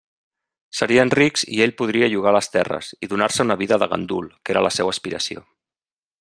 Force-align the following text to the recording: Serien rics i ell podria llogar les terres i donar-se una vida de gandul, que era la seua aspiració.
Serien 0.77 1.11
rics 1.15 1.43
i 1.57 1.59
ell 1.65 1.73
podria 1.81 2.09
llogar 2.13 2.33
les 2.37 2.49
terres 2.57 2.89
i 3.05 3.11
donar-se 3.13 3.47
una 3.49 3.59
vida 3.61 3.81
de 3.85 3.89
gandul, 3.93 4.31
que 4.43 4.57
era 4.57 4.65
la 4.69 4.73
seua 4.81 4.97
aspiració. 4.99 5.47